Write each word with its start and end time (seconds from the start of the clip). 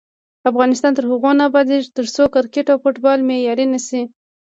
افغانستان 0.51 0.91
تر 0.97 1.05
هغو 1.11 1.31
نه 1.37 1.43
ابادیږي، 1.49 1.93
ترڅو 1.97 2.23
کرکټ 2.35 2.65
او 2.71 2.77
فوټبال 2.83 3.19
معیاري 3.29 3.65
نشي. 3.73 4.01